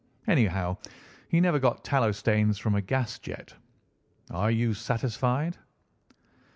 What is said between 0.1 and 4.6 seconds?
Anyhow, he never got tallow stains from a gas jet. Are